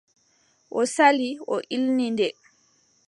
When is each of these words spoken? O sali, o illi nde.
O 0.79 0.81
sali, 0.95 1.31
o 1.53 1.55
illi 1.75 2.07
nde. 2.13 2.27